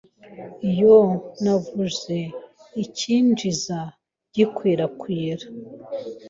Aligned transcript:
Yoo 0.77 1.09
navuze 1.43 2.17
icyinjiza 2.83 3.79
gikwirakwira 4.35 5.45